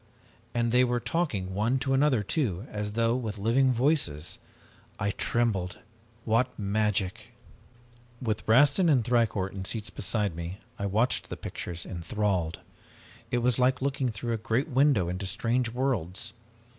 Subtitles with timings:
[0.55, 4.39] And they were talking one to another, too, as though with living voices!
[4.97, 5.77] I trembled.
[6.25, 7.33] What magic!
[8.19, 12.61] "With Rastin and Thicourt in seats beside me, I watched the pictures enthralled.
[13.29, 16.33] It was like looking through a great window into strange worlds.